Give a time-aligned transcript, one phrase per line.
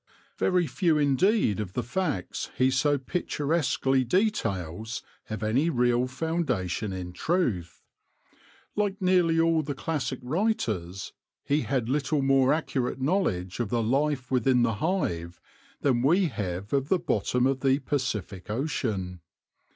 [0.39, 6.91] Very few indeed of the facts he so picturesquely details have any real founda tion
[6.91, 7.83] in truth.
[8.75, 14.31] Like nearly all the classic writers, he had little more accurate knowledge of the life
[14.31, 15.39] within the hive
[15.81, 19.19] than we have of the bottom of the Pacific Ocean.